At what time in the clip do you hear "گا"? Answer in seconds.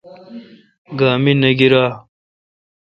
0.99-1.11